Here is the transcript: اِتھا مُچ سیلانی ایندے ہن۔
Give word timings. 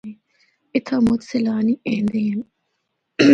اِتھا 0.73 0.97
مُچ 1.05 1.21
سیلانی 1.29 1.73
ایندے 1.87 2.21
ہن۔ 2.27 2.39